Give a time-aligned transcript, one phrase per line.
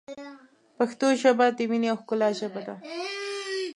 [0.77, 2.75] پښتو ژبه، د مینې او ښکلا ژبه ده.